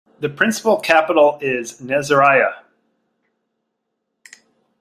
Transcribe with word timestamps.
The 0.19 0.29
provincial 0.29 0.79
capital 0.79 1.37
is 1.43 1.79
Nasiriyah. 1.79 2.63